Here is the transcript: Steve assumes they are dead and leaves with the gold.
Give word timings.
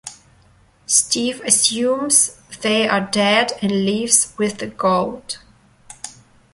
Steve 0.87 1.41
assumes 1.45 2.41
they 2.63 2.87
are 2.89 3.01
dead 3.01 3.51
and 3.61 3.71
leaves 3.85 4.33
with 4.35 4.57
the 4.57 4.65
gold. 4.65 5.37